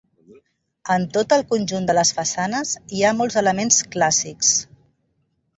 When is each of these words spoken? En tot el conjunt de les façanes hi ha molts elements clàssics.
En 0.93 1.05
tot 1.17 1.35
el 1.35 1.43
conjunt 1.51 1.85
de 1.91 1.95
les 1.97 2.13
façanes 2.21 2.73
hi 3.01 3.05
ha 3.05 3.13
molts 3.21 3.39
elements 3.43 3.81
clàssics. 3.97 4.59